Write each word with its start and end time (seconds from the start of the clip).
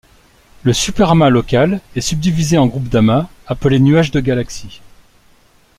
Le 0.63 0.73
Superamas 0.73 1.29
local 1.29 1.79
est 1.95 2.01
subdivisé 2.01 2.57
en 2.57 2.65
groupe 2.65 2.89
d'amas 2.89 3.27
appelées 3.45 3.79
nuages 3.79 4.09
de 4.09 4.19
galaxies. 4.19 4.81